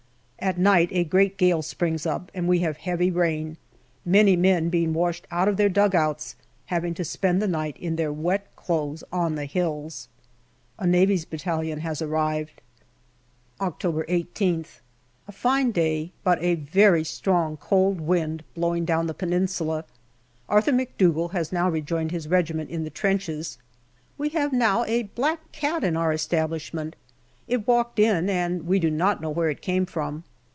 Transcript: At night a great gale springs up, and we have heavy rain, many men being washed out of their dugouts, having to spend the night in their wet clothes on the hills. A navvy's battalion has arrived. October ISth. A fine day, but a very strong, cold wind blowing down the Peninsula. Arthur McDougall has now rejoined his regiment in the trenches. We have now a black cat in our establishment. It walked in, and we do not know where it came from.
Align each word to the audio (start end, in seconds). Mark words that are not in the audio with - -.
At 0.43 0.57
night 0.57 0.89
a 0.91 1.03
great 1.03 1.37
gale 1.37 1.61
springs 1.61 2.07
up, 2.07 2.31
and 2.33 2.47
we 2.47 2.59
have 2.61 2.77
heavy 2.77 3.11
rain, 3.11 3.57
many 4.03 4.35
men 4.35 4.69
being 4.69 4.91
washed 4.91 5.27
out 5.29 5.47
of 5.47 5.55
their 5.55 5.69
dugouts, 5.69 6.35
having 6.65 6.95
to 6.95 7.05
spend 7.05 7.39
the 7.39 7.47
night 7.47 7.77
in 7.77 7.95
their 7.95 8.11
wet 8.11 8.47
clothes 8.55 9.03
on 9.13 9.35
the 9.35 9.45
hills. 9.45 10.07
A 10.79 10.87
navvy's 10.87 11.25
battalion 11.25 11.81
has 11.81 12.01
arrived. 12.01 12.59
October 13.61 14.03
ISth. 14.05 14.79
A 15.27 15.31
fine 15.31 15.69
day, 15.69 16.11
but 16.23 16.41
a 16.41 16.55
very 16.55 17.03
strong, 17.03 17.55
cold 17.55 18.01
wind 18.01 18.43
blowing 18.55 18.83
down 18.83 19.05
the 19.05 19.13
Peninsula. 19.13 19.85
Arthur 20.49 20.71
McDougall 20.73 21.33
has 21.33 21.51
now 21.51 21.69
rejoined 21.69 22.09
his 22.09 22.27
regiment 22.27 22.71
in 22.71 22.83
the 22.83 22.89
trenches. 22.89 23.59
We 24.17 24.29
have 24.29 24.51
now 24.51 24.85
a 24.85 25.03
black 25.03 25.51
cat 25.51 25.83
in 25.83 25.95
our 25.95 26.11
establishment. 26.11 26.95
It 27.47 27.67
walked 27.67 27.99
in, 27.99 28.27
and 28.27 28.65
we 28.65 28.79
do 28.79 28.89
not 28.89 29.21
know 29.21 29.29
where 29.29 29.51
it 29.51 29.61
came 29.61 29.85
from. 29.85 30.23